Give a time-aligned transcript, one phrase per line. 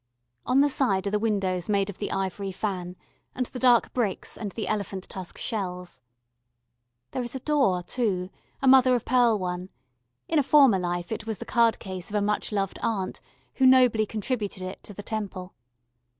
[0.47, 2.95] On the side are the windows made of the ivory fan,
[3.35, 6.01] and the dark bricks and the elephant tusk shells.
[7.11, 8.31] There is a door, too,
[8.63, 9.69] a mother of pearl one;
[10.27, 13.21] in a former life it was the card case of a much loved aunt,
[13.57, 15.53] who nobly contributed it to the Temple.